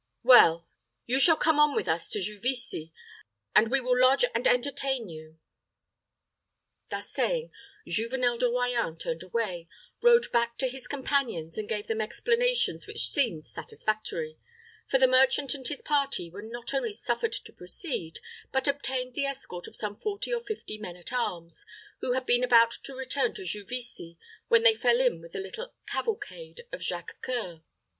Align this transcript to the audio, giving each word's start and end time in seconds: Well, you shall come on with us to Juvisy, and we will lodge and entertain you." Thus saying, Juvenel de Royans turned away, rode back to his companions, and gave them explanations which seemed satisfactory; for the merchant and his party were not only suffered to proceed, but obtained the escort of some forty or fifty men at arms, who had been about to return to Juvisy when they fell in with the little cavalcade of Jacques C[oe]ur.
Well, 0.23 0.65
you 1.05 1.19
shall 1.19 1.35
come 1.35 1.59
on 1.59 1.75
with 1.75 1.87
us 1.87 2.09
to 2.09 2.21
Juvisy, 2.21 2.91
and 3.55 3.69
we 3.69 3.79
will 3.79 3.95
lodge 4.01 4.25
and 4.33 4.47
entertain 4.47 5.09
you." 5.09 5.37
Thus 6.89 7.11
saying, 7.13 7.51
Juvenel 7.87 8.39
de 8.39 8.47
Royans 8.47 8.97
turned 8.99 9.21
away, 9.21 9.67
rode 10.01 10.31
back 10.31 10.57
to 10.57 10.67
his 10.67 10.87
companions, 10.87 11.55
and 11.59 11.69
gave 11.69 11.85
them 11.85 12.01
explanations 12.01 12.87
which 12.87 13.09
seemed 13.09 13.45
satisfactory; 13.45 14.39
for 14.87 14.97
the 14.97 15.05
merchant 15.07 15.53
and 15.53 15.67
his 15.67 15.83
party 15.83 16.31
were 16.31 16.41
not 16.41 16.73
only 16.73 16.93
suffered 16.93 17.33
to 17.33 17.53
proceed, 17.53 18.19
but 18.51 18.67
obtained 18.67 19.13
the 19.13 19.25
escort 19.25 19.67
of 19.67 19.75
some 19.75 19.99
forty 19.99 20.33
or 20.33 20.41
fifty 20.41 20.79
men 20.79 20.95
at 20.97 21.13
arms, 21.13 21.63
who 21.99 22.13
had 22.13 22.25
been 22.25 22.43
about 22.43 22.71
to 22.71 22.95
return 22.95 23.35
to 23.35 23.45
Juvisy 23.45 24.17
when 24.47 24.63
they 24.63 24.73
fell 24.73 24.99
in 24.99 25.21
with 25.21 25.33
the 25.33 25.39
little 25.39 25.75
cavalcade 25.85 26.65
of 26.71 26.81
Jacques 26.81 27.21
C[oe]ur. 27.23 27.61